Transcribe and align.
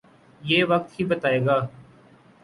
یہ 0.41 0.63
وقت 0.63 0.99
ہی 0.99 1.05
بتائے 1.05 1.39
گا۔ 1.45 1.57